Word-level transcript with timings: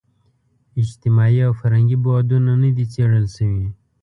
اجتماعي 0.83 1.39
او 1.47 1.51
فرهنګي 1.59 1.97
بعدونه 2.05 2.51
نه 2.63 2.69
دي 2.75 2.85
څېړل 2.93 3.25
شوي. 3.35 3.65